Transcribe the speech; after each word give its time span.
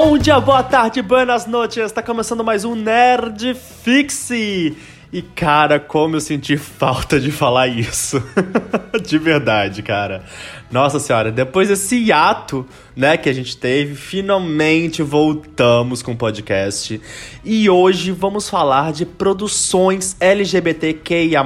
Bom 0.00 0.16
dia, 0.16 0.38
boa 0.38 0.62
tarde, 0.62 1.02
buenas 1.02 1.44
noches. 1.44 1.86
Está 1.86 2.00
começando 2.00 2.44
mais 2.44 2.64
um 2.64 2.76
Nerd 2.76 3.52
Fixe. 3.82 4.76
E 5.10 5.22
cara, 5.22 5.80
como 5.80 6.16
eu 6.16 6.20
senti 6.20 6.58
falta 6.58 7.18
de 7.18 7.32
falar 7.32 7.66
isso. 7.66 8.22
de 9.06 9.16
verdade, 9.16 9.82
cara. 9.82 10.22
Nossa 10.70 11.00
senhora, 11.00 11.32
depois 11.32 11.68
desse 11.68 11.96
hiato, 11.96 12.66
né, 12.94 13.16
que 13.16 13.26
a 13.26 13.32
gente 13.32 13.56
teve, 13.56 13.94
finalmente 13.94 15.02
voltamos 15.02 16.02
com 16.02 16.12
o 16.12 16.16
podcast. 16.16 17.00
E 17.42 17.70
hoje 17.70 18.12
vamos 18.12 18.50
falar 18.50 18.92
de 18.92 19.06
produções 19.06 20.14
LGBTQIA+. 20.20 21.42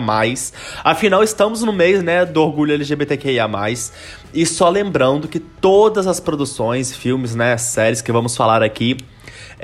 Afinal, 0.82 1.22
estamos 1.22 1.62
no 1.62 1.72
mês, 1.72 2.02
né, 2.02 2.24
do 2.24 2.42
orgulho 2.42 2.74
LGBTQIA+. 2.74 3.48
E 4.34 4.44
só 4.44 4.68
lembrando 4.70 5.28
que 5.28 5.38
todas 5.38 6.08
as 6.08 6.18
produções, 6.18 6.92
filmes, 6.92 7.36
né, 7.36 7.56
séries 7.56 8.02
que 8.02 8.10
vamos 8.10 8.36
falar 8.36 8.60
aqui 8.60 8.96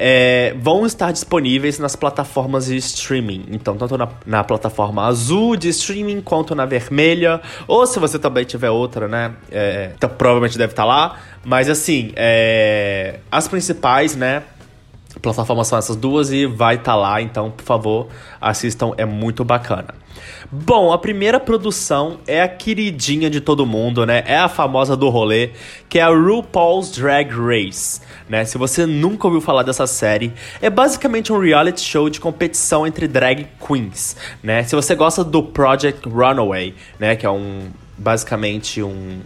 é, 0.01 0.55
vão 0.57 0.87
estar 0.87 1.11
disponíveis 1.11 1.81
nas 1.81 1.97
plataformas 1.97 2.67
de 2.67 2.77
streaming. 2.77 3.47
Então, 3.51 3.77
tanto 3.77 3.99
na, 3.99 4.09
na, 4.25 4.45
plataforma 4.45 5.05
azul 5.05 5.57
de 5.57 5.69
streaming 5.71 6.21
quanto 6.21 6.55
na 6.55 6.65
vermelha. 6.65 7.41
Ou 7.67 7.85
se 7.85 7.99
você 7.99 8.17
também 8.17 8.45
tiver 8.45 8.71
outra, 8.71 9.09
né? 9.09 9.35
É, 9.51 9.91
então, 9.97 10.09
provavelmente 10.09 10.57
deve 10.57 10.73
estar 10.73 10.85
lá. 10.85 11.19
Mas 11.45 11.69
assim, 11.69 12.13
é, 12.15 13.19
as 13.31 13.49
principais, 13.49 14.15
né? 14.15 14.45
Plataformas 15.21 15.67
são 15.67 15.79
essas 15.79 15.97
duas 15.97 16.31
e 16.31 16.47
vai 16.47 16.77
estar 16.77 16.95
lá. 16.95 17.21
Então, 17.21 17.51
por 17.51 17.65
favor, 17.65 18.09
assistam, 18.41 18.93
é 18.97 19.05
muito 19.05 19.45
bacana. 19.45 19.95
Bom, 20.51 20.93
a 20.93 20.99
primeira 20.99 21.39
produção 21.39 22.19
é 22.27 22.43
a 22.43 22.49
queridinha 22.49 23.29
de 23.29 23.41
todo 23.41 23.67
mundo, 23.67 24.07
né? 24.07 24.23
É 24.27 24.39
a 24.39 24.49
famosa 24.49 24.97
do 24.97 25.09
rolê, 25.09 25.51
que 25.89 25.99
é 25.99 26.03
a 26.03 26.09
RuPaul's 26.09 26.91
Drag 26.91 27.31
Race, 27.31 28.01
né? 28.29 28.45
Se 28.45 28.57
você 28.59 28.87
nunca 28.87 29.27
ouviu 29.27 29.41
falar 29.41 29.63
dessa 29.63 29.87
série, 29.87 30.33
é 30.61 30.71
basicamente 30.71 31.33
um 31.33 31.39
reality 31.39 31.81
show 31.81 32.09
de 32.09 32.21
competição 32.21 32.87
entre 32.87 33.07
drag 33.07 33.47
queens, 33.65 34.17
né? 34.43 34.63
Se 34.65 34.75
você 34.75 34.95
gosta 34.95 35.23
do 35.23 35.43
Project 35.43 36.09
Runaway, 36.09 36.75
né, 36.99 37.15
que 37.17 37.27
é 37.27 37.31
um 37.31 37.69
basicamente 37.97 38.83
um 38.83 39.21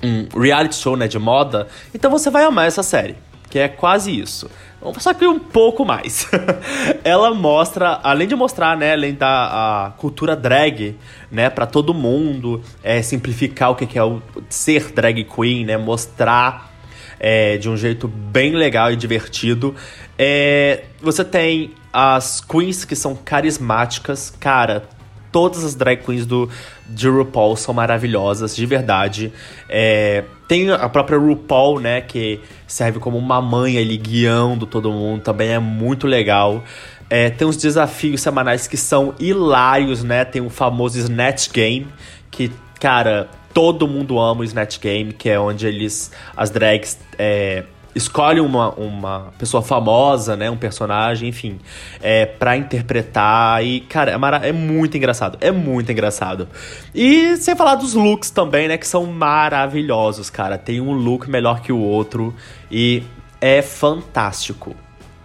um 0.00 0.28
reality 0.38 0.76
show, 0.76 0.96
né, 0.96 1.08
de 1.08 1.18
moda, 1.18 1.66
então 1.92 2.08
você 2.08 2.30
vai 2.30 2.44
amar 2.44 2.68
essa 2.68 2.84
série, 2.84 3.16
que 3.50 3.58
é 3.58 3.68
quase 3.68 4.18
isso. 4.18 4.50
Só 4.98 5.12
que 5.12 5.26
um 5.26 5.38
pouco 5.38 5.84
mais. 5.84 6.28
ela 7.02 7.34
mostra, 7.34 7.98
além 8.02 8.28
de 8.28 8.36
mostrar, 8.36 8.76
né, 8.76 8.92
além 8.92 9.14
da 9.14 9.92
cultura 9.98 10.36
drag, 10.36 10.96
né, 11.30 11.50
para 11.50 11.66
todo 11.66 11.92
mundo, 11.92 12.62
é, 12.82 13.02
simplificar 13.02 13.70
o 13.70 13.74
que 13.74 13.98
é 13.98 14.04
o 14.04 14.22
ser 14.48 14.92
drag 14.92 15.24
queen, 15.24 15.64
né, 15.64 15.76
mostrar 15.76 16.72
é, 17.18 17.56
de 17.56 17.68
um 17.68 17.76
jeito 17.76 18.06
bem 18.06 18.54
legal 18.54 18.92
e 18.92 18.96
divertido. 18.96 19.74
É, 20.16 20.84
você 21.00 21.24
tem 21.24 21.72
as 21.92 22.40
queens 22.40 22.84
que 22.84 22.94
são 22.94 23.16
carismáticas, 23.16 24.30
cara, 24.38 24.88
todas 25.30 25.64
as 25.64 25.74
drag 25.74 26.02
queens 26.04 26.26
do, 26.26 26.48
de 26.88 27.08
RuPaul 27.08 27.56
são 27.56 27.74
maravilhosas, 27.74 28.54
de 28.54 28.66
verdade. 28.66 29.32
É, 29.68 30.24
tem 30.46 30.70
a 30.70 30.88
própria 30.88 31.18
RuPaul, 31.18 31.80
né, 31.80 32.00
que 32.00 32.40
serve 32.66 32.98
como 32.98 33.18
uma 33.18 33.40
mãe 33.40 33.78
ali 33.78 33.96
guiando 33.96 34.66
todo 34.66 34.90
mundo, 34.90 35.22
também 35.22 35.50
é 35.50 35.58
muito 35.58 36.06
legal. 36.06 36.64
É, 37.10 37.30
tem 37.30 37.46
os 37.46 37.56
desafios 37.56 38.20
semanais 38.20 38.66
que 38.66 38.76
são 38.76 39.14
hilários, 39.18 40.04
né? 40.04 40.26
Tem 40.26 40.42
o 40.42 40.50
famoso 40.50 40.98
Snatch 40.98 41.50
Game, 41.50 41.86
que, 42.30 42.52
cara, 42.78 43.28
todo 43.54 43.88
mundo 43.88 44.18
ama 44.18 44.42
o 44.42 44.44
Snatch 44.44 44.78
Game, 44.78 45.12
que 45.12 45.30
é 45.30 45.40
onde 45.40 45.66
eles, 45.66 46.12
as 46.36 46.50
drags, 46.50 46.98
é, 47.18 47.64
escolhe 47.98 48.40
uma, 48.40 48.70
uma 48.70 49.32
pessoa 49.38 49.62
famosa, 49.62 50.36
né? 50.36 50.50
Um 50.50 50.56
personagem, 50.56 51.28
enfim, 51.28 51.58
é, 52.00 52.24
pra 52.24 52.56
interpretar. 52.56 53.64
E, 53.64 53.80
cara, 53.80 54.12
é, 54.12 54.48
é 54.48 54.52
muito 54.52 54.96
engraçado. 54.96 55.36
É 55.40 55.50
muito 55.50 55.92
engraçado. 55.92 56.48
E 56.94 57.36
sem 57.36 57.54
falar 57.54 57.74
dos 57.74 57.94
looks 57.94 58.30
também, 58.30 58.68
né? 58.68 58.78
Que 58.78 58.86
são 58.86 59.04
maravilhosos, 59.06 60.30
cara. 60.30 60.56
Tem 60.56 60.80
um 60.80 60.92
look 60.92 61.28
melhor 61.28 61.60
que 61.60 61.72
o 61.72 61.78
outro. 61.78 62.34
E 62.70 63.02
é 63.40 63.60
fantástico. 63.60 64.74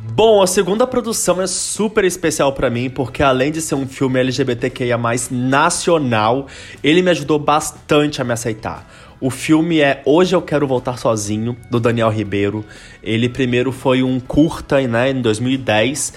Bom, 0.06 0.42
a 0.42 0.48
segunda 0.48 0.86
produção 0.86 1.42
é 1.42 1.48
super 1.48 2.04
especial 2.04 2.52
para 2.52 2.70
mim, 2.70 2.90
porque 2.90 3.24
além 3.24 3.54
de 3.54 3.62
ser 3.62 3.76
um 3.76 3.88
filme 3.88 4.20
LGBTQIA+, 4.20 5.00
nacional, 5.32 6.48
ele 6.84 7.02
me 7.02 7.10
ajudou 7.12 7.40
bastante 7.40 8.22
a 8.22 8.26
me 8.26 8.34
aceitar. 8.34 8.86
O 9.24 9.30
filme 9.30 9.80
é 9.80 10.02
Hoje 10.04 10.36
Eu 10.36 10.42
Quero 10.42 10.68
Voltar 10.68 10.98
Sozinho, 10.98 11.56
do 11.72 11.80
Daniel 11.80 12.10
Ribeiro. 12.10 12.66
Ele 13.02 13.30
primeiro 13.30 13.72
foi 13.72 14.04
um 14.04 14.20
curta, 14.20 14.86
né, 14.86 15.12
em 15.12 15.22
2010, 15.22 16.14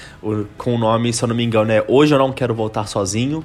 com 0.58 0.74
o 0.74 0.76
nome, 0.76 1.12
se 1.12 1.22
eu 1.22 1.28
não 1.28 1.36
me 1.36 1.44
engano, 1.44 1.70
é 1.70 1.84
Hoje 1.86 2.12
Eu 2.12 2.18
Não 2.18 2.32
Quero 2.32 2.52
Voltar 2.52 2.88
Sozinho. 2.88 3.44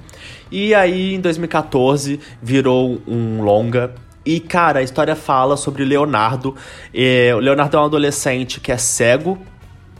E 0.51 0.73
aí, 0.73 1.13
em 1.13 1.19
2014, 1.19 2.19
virou 2.41 3.03
um 3.07 3.43
longa. 3.43 3.93
E, 4.25 4.39
cara, 4.39 4.79
a 4.79 4.81
história 4.81 5.15
fala 5.15 5.55
sobre 5.55 5.85
Leonardo. 5.85 6.55
o 7.35 7.39
Leonardo 7.39 7.77
é 7.77 7.79
um 7.81 7.85
adolescente 7.85 8.59
que 8.59 8.71
é 8.71 8.77
cego, 8.79 9.37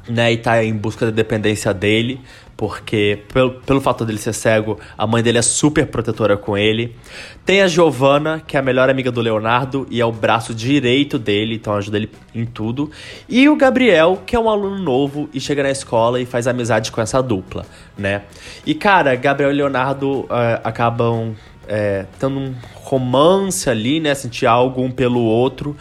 né, 0.09 0.33
e 0.33 0.37
tá 0.37 0.63
em 0.63 0.73
busca 0.73 1.05
da 1.05 1.11
dependência 1.11 1.71
dele 1.71 2.19
porque 2.61 3.23
pelo, 3.33 3.53
pelo 3.53 3.81
fato 3.81 4.05
dele 4.05 4.19
ser 4.19 4.33
cego, 4.33 4.79
a 4.95 5.07
mãe 5.07 5.23
dele 5.23 5.39
é 5.39 5.41
super 5.41 5.87
protetora 5.87 6.37
com 6.37 6.55
ele. 6.55 6.95
Tem 7.43 7.63
a 7.63 7.67
Giovanna, 7.67 8.39
que 8.45 8.55
é 8.55 8.59
a 8.59 8.61
melhor 8.61 8.87
amiga 8.87 9.11
do 9.11 9.19
Leonardo 9.19 9.87
e 9.89 9.99
é 9.99 10.05
o 10.05 10.11
braço 10.11 10.53
direito 10.53 11.17
dele, 11.17 11.55
então 11.55 11.73
ajuda 11.73 11.97
ele 11.97 12.11
em 12.35 12.45
tudo. 12.45 12.91
E 13.27 13.49
o 13.49 13.55
Gabriel, 13.55 14.21
que 14.27 14.35
é 14.35 14.39
um 14.39 14.47
aluno 14.47 14.77
novo 14.77 15.27
e 15.33 15.39
chega 15.39 15.63
na 15.63 15.71
escola 15.71 16.21
e 16.21 16.25
faz 16.27 16.45
amizade 16.45 16.91
com 16.91 17.01
essa 17.01 17.19
dupla, 17.19 17.65
né? 17.97 18.25
E 18.63 18.75
cara, 18.75 19.15
Gabriel 19.15 19.51
e 19.51 19.55
Leonardo 19.55 20.19
uh, 20.19 20.27
acabam 20.63 21.33
é, 21.67 22.05
tendo 22.19 22.37
um 22.37 22.55
romance 22.75 23.67
ali, 23.71 23.99
né? 23.99 24.13
Sentir 24.13 24.45
algo 24.45 24.83
um 24.83 24.91
pelo 24.91 25.21
outro. 25.21 25.75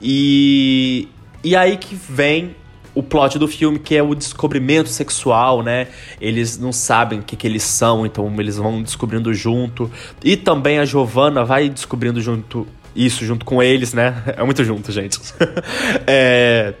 E, 0.00 1.10
e 1.44 1.54
aí 1.54 1.76
que 1.76 1.94
vem 1.94 2.56
o 2.94 3.02
plot 3.02 3.38
do 3.38 3.48
filme, 3.48 3.78
que 3.78 3.96
é 3.96 4.02
o 4.02 4.14
descobrimento 4.14 4.88
sexual, 4.88 5.62
né? 5.62 5.88
Eles 6.20 6.58
não 6.58 6.72
sabem 6.72 7.20
o 7.20 7.22
que, 7.22 7.36
que 7.36 7.46
eles 7.46 7.62
são, 7.62 8.04
então 8.04 8.32
eles 8.38 8.56
vão 8.56 8.82
descobrindo 8.82 9.32
junto. 9.32 9.90
E 10.22 10.36
também 10.36 10.78
a 10.78 10.84
Giovanna 10.84 11.44
vai 11.44 11.68
descobrindo 11.68 12.20
junto 12.20 12.66
isso 12.94 13.24
junto 13.24 13.44
com 13.44 13.62
eles, 13.62 13.94
né? 13.94 14.22
É 14.36 14.44
muito 14.44 14.62
junto, 14.64 14.92
gente. 14.92 15.18
é... 16.06 16.74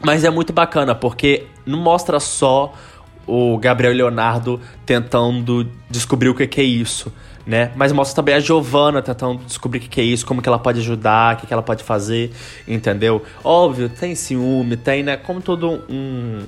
Mas 0.00 0.22
é 0.22 0.30
muito 0.30 0.52
bacana, 0.52 0.94
porque 0.94 1.46
não 1.66 1.78
mostra 1.78 2.20
só 2.20 2.72
o 3.28 3.58
Gabriel 3.58 3.92
Leonardo 3.92 4.60
tentando 4.84 5.68
descobrir 5.88 6.30
o 6.30 6.34
que, 6.34 6.60
é 6.60 6.64
isso 6.64 7.12
né? 7.48 7.72
Mas 7.74 7.92
mostra 7.92 8.16
também 8.16 8.34
a 8.34 8.40
Giovanna 8.40 9.00
tentando 9.00 9.42
descobrir 9.46 9.78
o 9.78 9.80
que, 9.80 9.88
que 9.88 10.00
é 10.02 10.04
isso, 10.04 10.26
como 10.26 10.42
que 10.42 10.48
ela 10.50 10.58
pode 10.58 10.80
ajudar, 10.80 11.34
o 11.34 11.38
que, 11.38 11.46
que 11.46 11.52
ela 11.52 11.62
pode 11.62 11.82
fazer, 11.82 12.30
entendeu? 12.68 13.22
Óbvio, 13.42 13.88
tem 13.88 14.14
ciúme, 14.14 14.76
tem, 14.76 15.02
né? 15.02 15.16
Como 15.16 15.40
todo 15.40 15.82
um, 15.88 16.42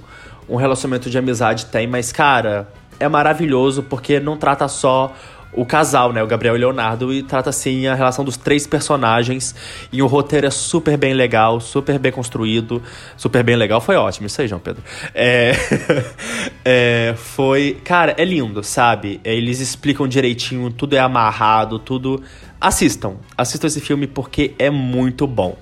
um 0.47 0.57
relacionamento 0.57 1.09
de 1.09 1.17
amizade 1.17 1.65
tem, 1.67 1.87
mas, 1.87 2.13
cara, 2.13 2.69
é 2.99 3.09
maravilhoso 3.09 3.83
porque 3.83 4.21
não 4.21 4.37
trata 4.37 4.69
só 4.69 5.15
o 5.53 5.65
casal, 5.65 6.13
né? 6.13 6.23
O 6.23 6.27
Gabriel 6.27 6.55
e 6.55 6.59
o 6.59 6.61
Leonardo, 6.61 7.13
e 7.13 7.23
trata 7.23 7.51
assim 7.51 7.87
a 7.87 7.95
relação 7.95 8.25
dos 8.25 8.37
três 8.37 8.67
personagens. 8.67 9.55
E 9.93 10.03
o 10.03 10.07
roteiro 10.07 10.47
é 10.47 10.51
super 10.51 10.97
bem 10.97 11.15
legal, 11.15 11.61
super 11.61 11.99
bem 11.99 12.13
construído. 12.13 12.83
Super 13.17 13.43
bem 13.43 13.57
legal, 13.57 13.81
foi 13.81 13.97
ótimo, 13.97 14.27
isso 14.27 14.41
aí, 14.41 14.49
João 14.49 14.61
Pedro. 14.61 14.83
É, 15.15 15.53
é, 16.65 17.15
foi. 17.17 17.79
Cara, 17.85 18.15
é 18.17 18.25
lindo, 18.25 18.63
sabe? 18.63 19.21
Eles 19.25 19.61
explicam 19.61 20.07
direitinho, 20.07 20.71
tudo 20.71 20.95
é 20.95 21.01
amarrado, 21.01 21.79
tudo. 21.79 22.23
Assistam, 22.61 23.15
assistam 23.37 23.67
esse 23.67 23.81
filme 23.81 24.07
porque 24.07 24.55
é 24.59 24.71
muito 24.71 25.27
bom. 25.27 25.57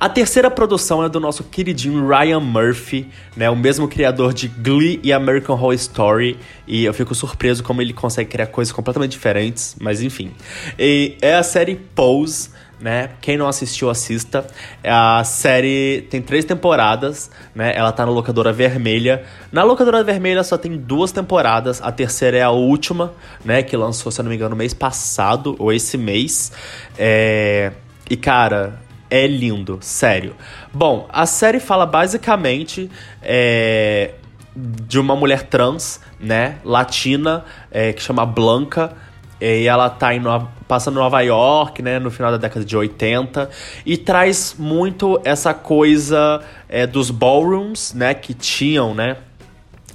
A 0.00 0.08
terceira 0.08 0.48
produção 0.48 1.04
é 1.04 1.08
do 1.08 1.18
nosso 1.18 1.42
queridinho 1.42 2.06
Ryan 2.06 2.38
Murphy, 2.38 3.08
né, 3.36 3.50
o 3.50 3.56
mesmo 3.56 3.88
criador 3.88 4.32
de 4.32 4.46
Glee 4.46 5.00
e 5.02 5.12
American 5.12 5.56
Horror 5.56 5.74
Story, 5.74 6.38
e 6.68 6.84
eu 6.84 6.94
fico 6.94 7.16
surpreso 7.16 7.64
como 7.64 7.82
ele 7.82 7.92
consegue 7.92 8.30
criar 8.30 8.46
coisas 8.46 8.70
completamente 8.70 9.10
diferentes, 9.10 9.74
mas 9.80 10.00
enfim. 10.00 10.30
E 10.78 11.16
é 11.20 11.34
a 11.34 11.42
série 11.42 11.74
Pose, 11.74 12.50
né? 12.80 13.10
Quem 13.20 13.36
não 13.36 13.48
assistiu, 13.48 13.90
assista. 13.90 14.46
A 14.84 15.24
série 15.24 16.06
tem 16.08 16.22
três 16.22 16.44
temporadas, 16.44 17.28
né? 17.52 17.72
Ela 17.74 17.90
tá 17.90 18.06
na 18.06 18.12
locadora 18.12 18.52
vermelha. 18.52 19.24
Na 19.50 19.64
locadora 19.64 20.04
vermelha 20.04 20.44
só 20.44 20.56
tem 20.56 20.76
duas 20.76 21.10
temporadas. 21.10 21.82
A 21.82 21.90
terceira 21.90 22.36
é 22.36 22.42
a 22.42 22.50
última, 22.50 23.12
né? 23.44 23.64
Que 23.64 23.76
lançou, 23.76 24.12
se 24.12 24.20
eu 24.20 24.22
não 24.22 24.30
me 24.30 24.36
engano, 24.36 24.54
mês 24.54 24.72
passado 24.72 25.56
ou 25.58 25.72
esse 25.72 25.98
mês. 25.98 26.52
É... 26.96 27.72
E 28.08 28.16
cara, 28.16 28.78
é 29.10 29.26
lindo, 29.26 29.78
sério. 29.80 30.34
Bom, 30.72 31.08
a 31.10 31.26
série 31.26 31.60
fala 31.60 31.86
basicamente 31.86 32.90
é, 33.22 34.12
de 34.54 34.98
uma 34.98 35.14
mulher 35.14 35.44
trans, 35.44 36.00
né, 36.18 36.56
latina, 36.64 37.44
é, 37.70 37.92
que 37.92 38.02
chama 38.02 38.26
Blanca, 38.26 38.92
E 39.40 39.68
ela 39.68 39.88
tá 39.88 40.12
em 40.12 40.18
Nova, 40.18 40.50
passando 40.66 40.96
em 40.96 41.02
Nova 41.02 41.20
York, 41.20 41.80
né, 41.80 42.00
no 42.00 42.10
final 42.10 42.32
da 42.32 42.38
década 42.38 42.64
de 42.64 42.76
80, 42.76 43.48
e 43.86 43.96
traz 43.96 44.56
muito 44.58 45.20
essa 45.24 45.54
coisa 45.54 46.42
é, 46.68 46.86
dos 46.86 47.10
ballrooms, 47.10 47.94
né, 47.94 48.14
que 48.14 48.34
tinham, 48.34 48.94
né, 48.94 49.16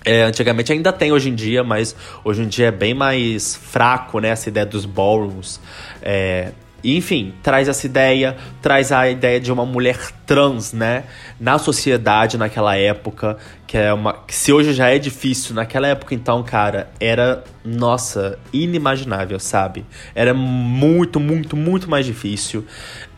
é, 0.06 0.24
antigamente 0.24 0.72
ainda 0.72 0.92
tem 0.92 1.12
hoje 1.12 1.30
em 1.30 1.36
dia, 1.36 1.64
mas 1.64 1.96
hoje 2.24 2.44
em 2.44 2.48
dia 2.48 2.68
é 2.68 2.72
bem 2.72 2.94
mais 2.94 3.56
fraco, 3.56 4.20
né? 4.20 4.30
Essa 4.30 4.50
ideia 4.50 4.66
dos 4.66 4.86
ballrooms. 4.86 5.62
É, 6.02 6.52
enfim, 6.84 7.34
traz 7.42 7.70
essa 7.70 7.86
ideia, 7.86 8.36
traz 8.62 8.92
a 8.92 9.10
ideia 9.10 9.40
de 9.40 9.52
uma 9.52 9.66
mulher 9.66 9.98
trans, 10.26 10.74
né? 10.74 11.06
Na 11.40 11.58
sociedade 11.58 12.38
naquela 12.38 12.76
época, 12.76 13.38
que 13.66 13.78
é 13.78 13.94
uma. 13.94 14.14
Que 14.14 14.36
se 14.36 14.52
hoje 14.52 14.74
já 14.74 14.90
é 14.90 15.00
difícil, 15.00 15.56
naquela 15.56 15.88
época, 15.88 16.14
então, 16.14 16.44
cara, 16.44 16.90
era, 17.00 17.44
nossa, 17.64 18.38
inimaginável, 18.52 19.40
sabe? 19.40 19.86
Era 20.14 20.34
muito, 20.34 21.20
muito, 21.20 21.56
muito 21.56 21.90
mais 21.90 22.06
difícil. 22.06 22.66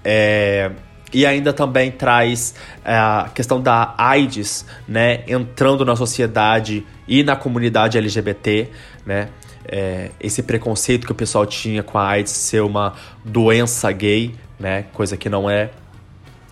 É, 0.04 0.72
e 1.12 1.26
ainda 1.26 1.54
também 1.54 1.92
traz 1.92 2.54
é, 2.84 2.94
a 2.94 3.30
questão 3.34 3.62
da 3.62 3.96
AIDS, 3.98 4.66
né, 4.88 5.24
entrando 5.28 5.86
na 5.86 5.96
sociedade 5.96 6.86
e 7.08 7.24
na 7.24 7.36
comunidade 7.36 7.98
LGBT, 7.98 8.70
né? 9.06 9.30
É, 9.68 10.12
esse 10.20 10.44
preconceito 10.44 11.06
que 11.06 11.12
o 11.12 11.16
pessoal 11.16 11.46
tinha 11.46 11.84
com 11.84 11.98
a 11.98 12.08
AIDS 12.08 12.32
ser 12.32 12.62
uma 12.62 12.94
doença 13.24 13.92
gay, 13.92 14.36
né? 14.60 14.86
Coisa 14.94 15.18
que 15.18 15.30
não 15.30 15.50
é. 15.50 15.70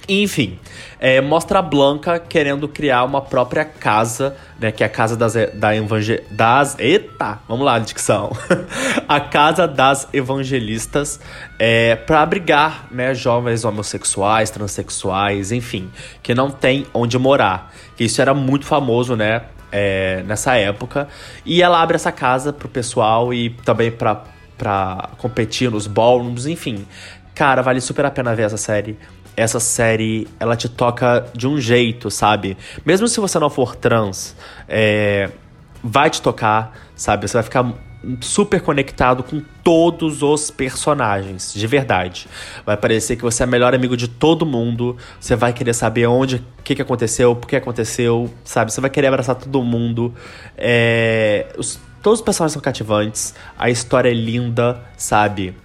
Enfim, 0.07 0.59
é, 0.99 1.21
mostra 1.21 1.59
a 1.59 1.61
Blanca 1.61 2.19
querendo 2.19 2.67
criar 2.67 3.05
uma 3.05 3.21
própria 3.21 3.63
casa, 3.63 4.35
né? 4.59 4.69
Que 4.69 4.83
é 4.83 4.87
a 4.87 4.89
casa 4.89 5.15
das, 5.15 5.33
da 5.53 5.73
evangel... 5.73 6.19
das 6.29 6.77
Eita! 6.77 7.39
Vamos 7.47 7.65
lá, 7.65 7.79
dicção. 7.79 8.35
a 9.07 9.19
casa 9.21 9.65
das 9.65 10.07
evangelistas 10.11 11.21
é, 11.57 11.95
para 11.95 12.21
abrigar 12.21 12.87
né, 12.91 13.13
jovens 13.15 13.63
homossexuais, 13.63 14.49
transexuais, 14.49 15.53
enfim, 15.53 15.89
que 16.21 16.35
não 16.35 16.51
tem 16.51 16.85
onde 16.93 17.17
morar. 17.17 17.73
Isso 17.97 18.21
era 18.21 18.33
muito 18.33 18.65
famoso, 18.65 19.15
né? 19.15 19.43
É, 19.75 20.21
nessa 20.27 20.55
época. 20.55 21.07
E 21.43 21.63
ela 21.63 21.81
abre 21.81 21.95
essa 21.95 22.11
casa 22.11 22.53
pro 22.53 22.69
pessoal 22.69 23.33
e 23.33 23.49
também 23.49 23.89
pra, 23.89 24.23
pra 24.55 25.09
competir 25.17 25.71
nos 25.71 25.87
ballrooms, 25.87 26.45
enfim. 26.45 26.85
Cara, 27.33 27.63
vale 27.63 27.81
super 27.81 28.05
a 28.05 28.11
pena 28.11 28.35
ver 28.35 28.43
essa 28.43 28.57
série 28.57 28.99
essa 29.35 29.59
série 29.59 30.27
ela 30.39 30.55
te 30.55 30.69
toca 30.69 31.25
de 31.33 31.47
um 31.47 31.59
jeito, 31.59 32.11
sabe? 32.11 32.55
Mesmo 32.85 33.07
se 33.07 33.19
você 33.19 33.39
não 33.39 33.49
for 33.49 33.75
trans, 33.75 34.35
é, 34.69 35.31
vai 35.83 36.09
te 36.09 36.21
tocar, 36.21 36.71
sabe? 36.95 37.27
Você 37.27 37.33
vai 37.33 37.43
ficar 37.43 37.73
super 38.21 38.61
conectado 38.61 39.23
com 39.23 39.41
todos 39.63 40.21
os 40.21 40.51
personagens, 40.51 41.53
de 41.53 41.65
verdade. 41.65 42.27
Vai 42.65 42.75
parecer 42.75 43.15
que 43.15 43.21
você 43.21 43.43
é 43.43 43.45
melhor 43.45 43.73
amigo 43.73 43.95
de 43.95 44.07
todo 44.07 44.45
mundo. 44.45 44.97
Você 45.19 45.35
vai 45.35 45.53
querer 45.53 45.73
saber 45.73 46.07
onde, 46.07 46.37
o 46.37 46.63
que, 46.63 46.75
que 46.75 46.81
aconteceu, 46.81 47.35
por 47.35 47.47
que 47.47 47.55
aconteceu, 47.55 48.31
sabe? 48.43 48.71
Você 48.71 48.81
vai 48.81 48.89
querer 48.89 49.07
abraçar 49.07 49.35
todo 49.35 49.61
mundo. 49.63 50.13
É, 50.57 51.47
os, 51.57 51.79
todos 52.01 52.19
os 52.19 52.25
personagens 52.25 52.53
são 52.53 52.61
cativantes. 52.61 53.33
A 53.57 53.69
história 53.69 54.09
é 54.09 54.13
linda, 54.13 54.81
sabe? 54.97 55.55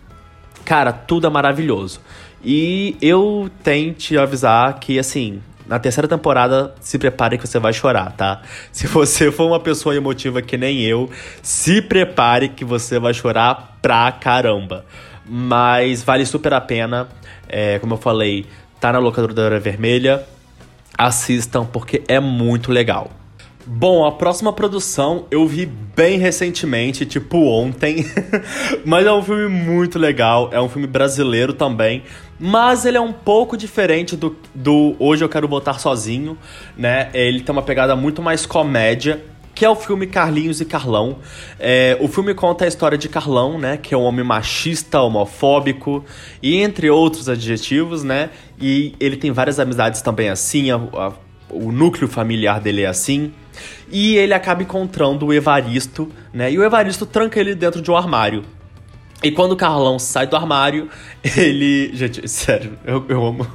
Cara, 0.65 0.93
tudo 0.93 1.27
é 1.27 1.31
maravilhoso. 1.31 2.01
E 2.45 2.97
eu 3.03 3.51
tenho 3.63 3.93
te 3.95 4.17
avisar 4.17 4.79
que, 4.79 4.99
assim, 4.99 5.43
na 5.69 5.79
terceira 5.79 6.09
temporada, 6.09 6.75
se 6.81 6.99
prepare 6.99 7.37
que 7.37 7.47
você 7.47 7.59
vai 7.59 7.73
chorar, 7.73 8.13
tá? 8.13 8.41
Se 8.73 8.87
você 8.87 9.31
for 9.31 9.47
uma 9.47 9.61
pessoa 9.61 9.95
emotiva 9.95 10.41
que 10.41 10.57
nem 10.57 10.81
eu, 10.81 11.11
se 11.43 11.83
prepare 11.83 12.49
que 12.49 12.65
você 12.65 12.99
vai 12.99 13.13
chorar 13.13 13.79
pra 13.83 14.11
caramba. 14.11 14.85
Mas 15.27 16.03
vale 16.03 16.25
super 16.25 16.55
a 16.55 16.61
pena. 16.61 17.07
É, 17.47 17.79
como 17.79 17.95
eu 17.95 17.99
falei, 17.99 18.47
tá 18.81 18.93
na 18.93 18.99
locadora 18.99 19.61
vermelha. 19.61 20.25
Assistam 20.97 21.67
porque 21.67 22.03
é 22.09 22.19
muito 22.19 22.73
legal. 22.73 23.11
Bom, 23.71 24.07
a 24.07 24.11
próxima 24.11 24.51
produção 24.51 25.27
eu 25.31 25.47
vi 25.47 25.67
bem 25.67 26.19
recentemente, 26.19 27.05
tipo 27.05 27.37
ontem, 27.37 28.03
mas 28.83 29.07
é 29.07 29.13
um 29.13 29.23
filme 29.23 29.47
muito 29.47 29.99
legal, 29.99 30.49
é 30.51 30.59
um 30.59 30.71
filme 30.71 30.87
brasileiro 30.87 31.53
também, 31.53 32.03
mas 32.41 32.87
ele 32.87 32.97
é 32.97 33.01
um 33.01 33.13
pouco 33.13 33.59
diferente 33.59 34.17
do, 34.17 34.35
do 34.55 34.97
Hoje 34.99 35.23
Eu 35.23 35.29
Quero 35.29 35.47
Voltar 35.47 35.79
Sozinho, 35.81 36.39
né? 36.79 37.11
Ele 37.13 37.41
tem 37.41 37.53
uma 37.53 37.61
pegada 37.61 37.95
muito 37.95 38.23
mais 38.23 38.47
comédia, 38.47 39.23
que 39.55 39.67
é 39.67 39.69
o 39.69 39.77
filme 39.77 40.07
Carlinhos 40.07 40.63
e 40.63 40.65
Carlão. 40.65 41.19
É, 41.61 41.95
o 42.01 42.09
filme 42.09 42.33
conta 42.33 42.65
a 42.65 42.69
história 42.69 42.97
de 42.97 43.09
Carlão, 43.09 43.59
né? 43.59 43.77
Que 43.77 43.93
é 43.93 43.99
um 43.99 44.03
homem 44.03 44.25
machista, 44.25 45.03
homofóbico 45.03 46.03
e 46.43 46.57
entre 46.57 46.89
outros 46.89 47.29
adjetivos, 47.29 48.03
né? 48.03 48.31
E 48.59 48.95
ele 48.99 49.19
tem 49.19 49.31
várias 49.31 49.61
amizades 49.61 50.01
também 50.01 50.31
assim, 50.31 50.71
a, 50.71 50.77
a, 50.77 51.13
o 51.51 51.73
núcleo 51.73 52.09
familiar 52.09 52.61
dele 52.61 52.83
é 52.83 52.87
assim. 52.87 53.33
E 53.91 54.17
ele 54.17 54.35
acaba 54.35 54.63
encontrando 54.63 55.27
o 55.27 55.33
Evaristo, 55.33 56.11
né? 56.33 56.53
E 56.53 56.59
o 56.59 56.65
Evaristo 56.65 57.07
tranca 57.07 57.41
ele 57.41 57.55
dentro 57.55 57.81
de 57.81 57.91
um 57.91 57.97
armário. 57.97 58.45
E 59.23 59.31
quando 59.33 59.53
o 59.53 59.57
Carlão 59.57 59.99
sai 59.99 60.27
do 60.27 60.37
armário, 60.37 60.89
ele. 61.37 61.91
Gente, 61.95 62.27
sério, 62.29 62.79
eu, 62.85 63.05
eu 63.09 63.25
amo. 63.25 63.47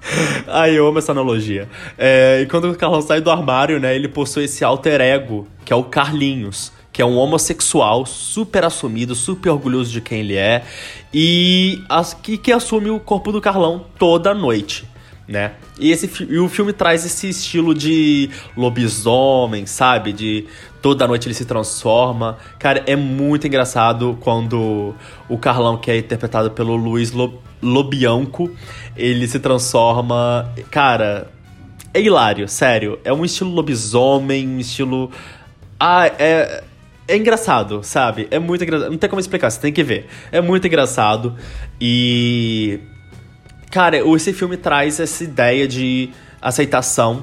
Ai, 0.48 0.78
eu 0.78 0.86
amo 0.86 0.98
essa 0.98 1.12
analogia. 1.12 1.68
É, 1.98 2.40
e 2.42 2.46
quando 2.46 2.70
o 2.70 2.74
Carlão 2.74 3.02
sai 3.02 3.20
do 3.20 3.30
armário, 3.30 3.78
né, 3.78 3.94
ele 3.94 4.08
possui 4.08 4.44
esse 4.44 4.64
alter 4.64 5.00
ego, 5.00 5.46
que 5.62 5.72
é 5.72 5.76
o 5.76 5.84
Carlinhos, 5.84 6.72
que 6.90 7.02
é 7.02 7.04
um 7.04 7.18
homossexual 7.18 8.06
super 8.06 8.64
assumido, 8.64 9.14
super 9.14 9.50
orgulhoso 9.50 9.92
de 9.92 10.00
quem 10.00 10.20
ele 10.20 10.36
é, 10.36 10.64
e 11.12 11.82
que, 12.22 12.38
que 12.38 12.50
assume 12.50 12.88
o 12.88 12.98
corpo 12.98 13.30
do 13.30 13.42
Carlão 13.42 13.84
toda 13.98 14.32
noite 14.32 14.89
né? 15.30 15.52
E, 15.78 15.92
esse, 15.92 16.10
e 16.28 16.38
o 16.38 16.48
filme 16.48 16.72
traz 16.72 17.06
esse 17.06 17.28
estilo 17.28 17.72
de 17.72 18.28
lobisomem, 18.56 19.64
sabe? 19.64 20.12
De 20.12 20.44
toda 20.82 21.06
noite 21.06 21.28
ele 21.28 21.34
se 21.34 21.44
transforma. 21.44 22.36
Cara, 22.58 22.82
é 22.84 22.96
muito 22.96 23.46
engraçado 23.46 24.18
quando 24.20 24.92
o 25.28 25.38
Carlão, 25.38 25.78
que 25.78 25.88
é 25.88 25.98
interpretado 25.98 26.50
pelo 26.50 26.74
Luiz 26.74 27.12
Lobianco, 27.62 28.50
ele 28.96 29.28
se 29.28 29.38
transforma. 29.38 30.52
Cara, 30.68 31.30
é 31.94 32.00
hilário, 32.00 32.48
sério. 32.48 32.98
É 33.04 33.12
um 33.12 33.24
estilo 33.24 33.50
lobisomem, 33.50 34.48
um 34.48 34.58
estilo. 34.58 35.12
Ah, 35.78 36.06
é. 36.18 36.64
É 37.06 37.16
engraçado, 37.16 37.82
sabe? 37.82 38.28
É 38.30 38.38
muito 38.38 38.62
engraçado. 38.62 38.88
Não 38.88 38.96
tem 38.96 39.10
como 39.10 39.18
explicar, 39.18 39.50
você 39.50 39.60
tem 39.60 39.72
que 39.72 39.82
ver. 39.82 40.06
É 40.30 40.40
muito 40.40 40.64
engraçado. 40.64 41.34
E 41.80 42.78
Cara, 43.70 43.98
esse 43.98 44.32
filme 44.32 44.56
traz 44.56 44.98
essa 44.98 45.22
ideia 45.22 45.68
de 45.68 46.10
aceitação, 46.42 47.22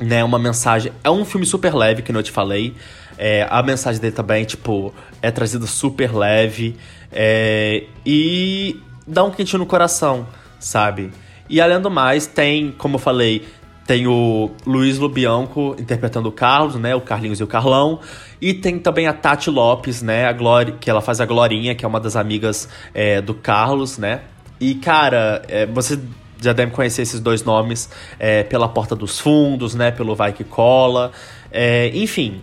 né? 0.00 0.24
Uma 0.24 0.38
mensagem. 0.38 0.90
É 1.04 1.10
um 1.10 1.24
filme 1.24 1.46
super 1.46 1.72
leve, 1.72 2.02
que 2.02 2.12
eu 2.12 2.22
te 2.24 2.32
falei. 2.32 2.74
É, 3.16 3.46
a 3.48 3.62
mensagem 3.62 4.00
dele 4.00 4.14
também, 4.14 4.44
tipo, 4.44 4.92
é 5.22 5.30
trazida 5.30 5.68
super 5.68 6.12
leve. 6.12 6.76
É, 7.12 7.84
e 8.04 8.80
dá 9.06 9.22
um 9.22 9.30
quentinho 9.30 9.60
no 9.60 9.66
coração, 9.66 10.26
sabe? 10.58 11.12
E 11.48 11.60
além 11.60 11.80
do 11.80 11.90
mais, 11.90 12.26
tem, 12.26 12.72
como 12.72 12.96
eu 12.96 12.98
falei, 12.98 13.46
tem 13.86 14.08
o 14.08 14.50
Luiz 14.66 14.98
Lubianco 14.98 15.76
interpretando 15.78 16.30
o 16.30 16.32
Carlos, 16.32 16.74
né? 16.74 16.96
O 16.96 17.00
Carlinhos 17.00 17.38
e 17.38 17.44
o 17.44 17.46
Carlão. 17.46 18.00
E 18.40 18.54
tem 18.54 18.76
também 18.76 19.06
a 19.06 19.12
Tati 19.12 19.50
Lopes, 19.50 20.02
né? 20.02 20.26
A 20.26 20.32
Glória, 20.32 20.74
que 20.80 20.90
ela 20.90 21.00
faz 21.00 21.20
a 21.20 21.26
Glorinha, 21.26 21.76
que 21.76 21.84
é 21.84 21.88
uma 21.88 22.00
das 22.00 22.16
amigas 22.16 22.68
é, 22.92 23.20
do 23.20 23.34
Carlos, 23.34 23.98
né? 23.98 24.22
E, 24.60 24.74
cara, 24.74 25.42
é, 25.48 25.64
você 25.64 25.98
já 26.40 26.52
deve 26.52 26.72
conhecer 26.72 27.02
esses 27.02 27.20
dois 27.20 27.42
nomes 27.42 27.88
é, 28.18 28.42
pela 28.42 28.68
Porta 28.68 28.94
dos 28.94 29.18
Fundos, 29.18 29.74
né? 29.74 29.90
Pelo 29.90 30.14
Vai 30.14 30.32
Que 30.32 30.44
Cola. 30.44 31.12
É, 31.50 31.90
enfim, 31.94 32.42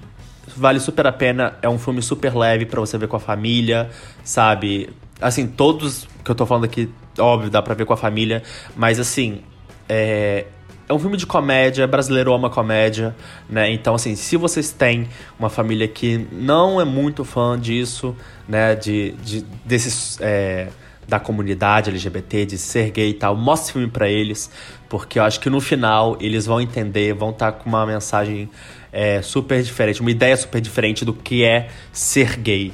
vale 0.56 0.80
super 0.80 1.06
a 1.06 1.12
pena. 1.12 1.56
É 1.62 1.70
um 1.70 1.78
filme 1.78 2.02
super 2.02 2.36
leve 2.36 2.66
para 2.66 2.80
você 2.80 2.98
ver 2.98 3.08
com 3.08 3.16
a 3.16 3.20
família, 3.20 3.90
sabe? 4.24 4.90
Assim, 5.22 5.48
todos 5.48 6.08
que 6.24 6.32
eu 6.32 6.36
tô 6.36 6.46
falando 6.46 6.66
aqui, 6.66 6.90
óbvio, 7.20 7.50
dá 7.50 7.62
pra 7.62 7.74
ver 7.74 7.86
com 7.86 7.94
a 7.94 7.98
família. 7.98 8.44
Mas, 8.76 9.00
assim, 9.00 9.42
é, 9.88 10.46
é 10.90 10.94
um 10.94 11.00
filme 11.00 11.18
de 11.18 11.26
comédia, 11.26 11.86
brasileiro 11.88 12.34
ama 12.34 12.50
comédia, 12.50 13.16
né? 13.50 13.72
Então, 13.72 13.96
assim, 13.96 14.16
se 14.16 14.38
vocês 14.38 14.72
têm 14.72 15.08
uma 15.40 15.50
família 15.50 15.88
que 15.88 16.28
não 16.32 16.80
é 16.80 16.86
muito 16.86 17.24
fã 17.24 17.60
disso, 17.60 18.16
né? 18.48 18.74
De, 18.76 19.12
de 19.24 19.42
desses... 19.66 20.18
É, 20.20 20.68
da 21.08 21.20
comunidade 21.20 21.90
LGBT, 21.90 22.46
de 22.46 22.58
ser 22.58 22.92
gay 22.92 23.10
e 23.10 23.14
tal, 23.14 23.36
mostre 23.36 23.74
filme 23.74 23.88
para 23.88 24.10
eles, 24.10 24.52
porque 24.90 25.20
eu 25.20 25.24
acho 25.24 25.40
que 25.40 25.50
no 25.50 25.62
final 25.62 26.18
eles 26.20 26.46
vão 26.46 26.60
entender, 26.60 27.14
vão 27.14 27.30
estar 27.30 27.52
tá 27.52 27.60
com 27.60 27.70
uma 27.70 27.86
mensagem 27.86 28.50
é, 28.92 29.22
super 29.22 29.62
diferente, 29.62 30.02
uma 30.02 30.12
ideia 30.12 30.36
super 30.36 30.60
diferente 30.60 31.06
do 31.06 31.14
que 31.14 31.44
é 31.44 31.70
ser 31.92 32.38
gay. 32.38 32.74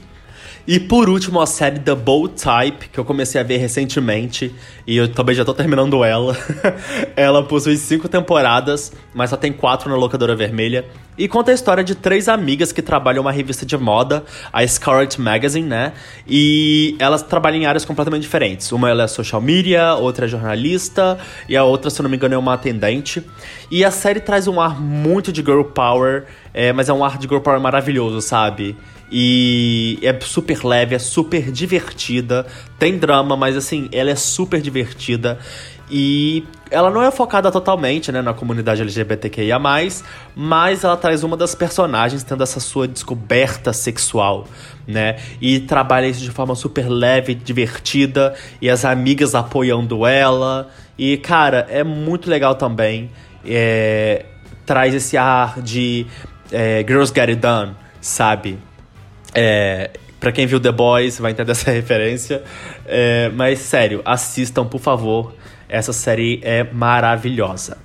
E 0.65 0.79
por 0.79 1.09
último, 1.09 1.41
a 1.41 1.45
série 1.45 1.77
The 1.77 1.93
Bold 1.93 2.35
Type, 2.41 2.87
que 2.87 2.97
eu 2.97 3.03
comecei 3.03 3.39
a 3.39 3.43
ver 3.43 3.57
recentemente, 3.57 4.55
e 4.87 4.95
eu 4.95 5.09
também 5.09 5.35
já 5.35 5.43
tô 5.43 5.53
terminando 5.53 6.05
ela. 6.05 6.37
ela 7.17 7.43
possui 7.43 7.75
cinco 7.75 8.07
temporadas, 8.07 8.93
mas 9.13 9.29
só 9.29 9.35
tem 9.35 9.51
quatro 9.51 9.89
na 9.89 9.97
locadora 9.97 10.37
vermelha. 10.37 10.85
E 11.17 11.27
conta 11.27 11.51
a 11.51 11.53
história 11.53 11.83
de 11.83 11.93
três 11.93 12.27
amigas 12.27 12.71
que 12.71 12.81
trabalham 12.81 13.21
uma 13.21 13.31
revista 13.31 13.65
de 13.65 13.77
moda, 13.77 14.23
a 14.51 14.65
Scarlet 14.65 15.21
Magazine, 15.21 15.67
né? 15.67 15.93
E 16.27 16.95
elas 16.99 17.21
trabalham 17.21 17.61
em 17.61 17.65
áreas 17.65 17.85
completamente 17.85 18.23
diferentes. 18.23 18.71
Uma 18.71 18.89
é 18.89 19.07
social 19.07 19.41
media, 19.41 19.93
outra 19.95 20.25
é 20.25 20.27
jornalista, 20.27 21.19
e 21.47 21.55
a 21.55 21.63
outra, 21.63 21.89
se 21.89 21.99
eu 21.99 22.03
não 22.03 22.09
me 22.09 22.17
engano, 22.17 22.33
é 22.33 22.37
uma 22.37 22.53
atendente. 22.53 23.23
E 23.69 23.85
a 23.85 23.91
série 23.91 24.19
traz 24.19 24.47
um 24.47 24.59
ar 24.59 24.79
muito 24.79 25.31
de 25.31 25.41
girl 25.41 25.63
power, 25.63 26.25
é, 26.53 26.73
mas 26.73 26.89
é 26.89 26.93
um 26.93 27.03
ar 27.03 27.17
de 27.17 27.27
girl 27.27 27.41
power 27.41 27.59
maravilhoso, 27.59 28.21
sabe? 28.21 28.75
E 29.15 29.99
é 30.01 30.19
super 30.21 30.65
leve, 30.65 30.95
é 30.95 30.99
super 30.99 31.51
divertida. 31.51 32.47
Tem 32.79 32.97
drama, 32.97 33.37
mas 33.37 33.55
assim, 33.55 33.87
ela 33.91 34.09
é 34.09 34.15
super 34.15 34.59
divertida. 34.59 35.37
E 35.95 36.43
ela 36.71 36.89
não 36.89 37.03
é 37.03 37.11
focada 37.11 37.51
totalmente 37.51 38.11
né, 38.11 38.19
na 38.19 38.33
comunidade 38.33 38.81
LGBTQIA, 38.81 39.59
mas 39.59 40.83
ela 40.83 40.97
traz 40.97 41.23
uma 41.23 41.37
das 41.37 41.53
personagens 41.53 42.23
tendo 42.23 42.41
essa 42.41 42.59
sua 42.59 42.87
descoberta 42.87 43.71
sexual, 43.71 44.47
né? 44.87 45.17
E 45.39 45.59
trabalha 45.59 46.07
isso 46.07 46.21
de 46.21 46.31
forma 46.31 46.55
super 46.55 46.89
leve, 46.89 47.35
divertida, 47.35 48.33
e 48.59 48.71
as 48.71 48.85
amigas 48.85 49.35
apoiando 49.35 50.03
ela. 50.03 50.67
E, 50.97 51.15
cara, 51.17 51.67
é 51.69 51.83
muito 51.83 52.27
legal 52.27 52.55
também. 52.55 53.11
É, 53.45 54.25
traz 54.65 54.95
esse 54.95 55.15
ar 55.15 55.61
de 55.61 56.07
é, 56.51 56.83
Girls 56.87 57.13
Get 57.13 57.29
It 57.29 57.35
Done, 57.35 57.75
sabe? 58.01 58.57
É, 59.35 59.91
Pra 60.23 60.31
quem 60.31 60.45
viu 60.45 60.57
The 60.57 60.71
Boys 60.71 61.19
vai 61.19 61.33
entender 61.33 61.51
essa 61.53 61.69
referência. 61.69 62.41
É, 62.85 63.29
mas 63.35 63.59
sério, 63.59 64.01
assistam, 64.05 64.65
por 64.65 64.79
favor. 64.79 65.35
Essa 65.73 65.91
série 65.91 66.39
é 66.43 66.63
maravilhosa. 66.63 67.79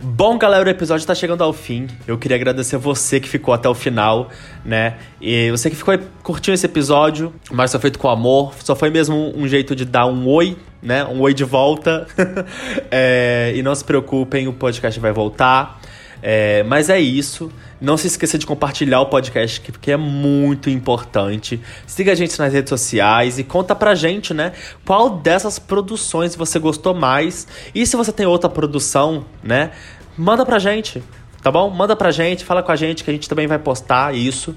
Bom, 0.00 0.38
galera, 0.38 0.64
o 0.64 0.70
episódio 0.70 1.02
está 1.02 1.14
chegando 1.14 1.44
ao 1.44 1.52
fim. 1.52 1.86
Eu 2.06 2.16
queria 2.16 2.38
agradecer 2.38 2.78
você 2.78 3.20
que 3.20 3.28
ficou 3.28 3.52
até 3.52 3.68
o 3.68 3.74
final, 3.74 4.30
né? 4.64 4.96
E 5.20 5.50
você 5.50 5.68
que 5.68 5.76
ficou 5.76 5.98
curtindo 6.22 6.54
esse 6.54 6.64
episódio, 6.64 7.30
mas 7.50 7.70
só 7.70 7.78
feito 7.78 7.98
com 7.98 8.08
amor. 8.08 8.54
Só 8.64 8.74
foi 8.74 8.88
mesmo 8.88 9.34
um 9.36 9.46
jeito 9.46 9.76
de 9.76 9.84
dar 9.84 10.06
um 10.06 10.26
oi, 10.26 10.56
né? 10.80 11.04
Um 11.04 11.20
oi 11.20 11.34
de 11.34 11.44
volta. 11.44 12.06
é, 12.90 13.52
e 13.54 13.62
não 13.62 13.74
se 13.74 13.84
preocupem, 13.84 14.48
o 14.48 14.52
podcast 14.54 14.98
vai 14.98 15.12
voltar. 15.12 15.77
É, 16.22 16.62
mas 16.64 16.88
é 16.88 16.98
isso. 16.98 17.50
Não 17.80 17.96
se 17.96 18.08
esqueça 18.08 18.36
de 18.36 18.44
compartilhar 18.44 19.00
o 19.00 19.06
podcast, 19.06 19.60
porque 19.70 19.92
é 19.92 19.96
muito 19.96 20.68
importante. 20.68 21.60
Siga 21.86 22.12
a 22.12 22.14
gente 22.14 22.38
nas 22.38 22.52
redes 22.52 22.70
sociais 22.70 23.38
e 23.38 23.44
conta 23.44 23.74
pra 23.74 23.94
gente, 23.94 24.34
né? 24.34 24.52
Qual 24.84 25.10
dessas 25.10 25.58
produções 25.58 26.34
você 26.34 26.58
gostou 26.58 26.94
mais. 26.94 27.46
E 27.74 27.86
se 27.86 27.96
você 27.96 28.12
tem 28.12 28.26
outra 28.26 28.50
produção, 28.50 29.24
né? 29.42 29.70
Manda 30.16 30.44
pra 30.44 30.58
gente, 30.58 31.02
tá 31.42 31.50
bom? 31.50 31.70
Manda 31.70 31.94
pra 31.94 32.10
gente, 32.10 32.44
fala 32.44 32.62
com 32.62 32.72
a 32.72 32.76
gente 32.76 33.04
que 33.04 33.10
a 33.10 33.12
gente 33.12 33.28
também 33.28 33.46
vai 33.46 33.58
postar 33.58 34.14
isso. 34.14 34.56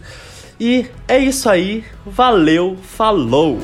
E 0.60 0.88
é 1.08 1.20
isso 1.20 1.50
aí. 1.50 1.84
Valeu, 2.06 2.77
falou! 2.82 3.60